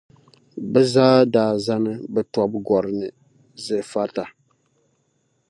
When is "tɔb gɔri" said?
2.33-2.91